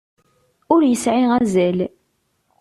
Ur 0.73 0.81
yesεi 0.85 1.23
azal. 1.37 1.77